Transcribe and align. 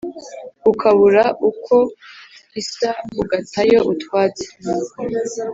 Ukabura 0.71 1.23
ukwo 1.49 1.77
isa 2.61 2.89
ugatayo 3.21 3.79
utwatsi! 3.91 4.47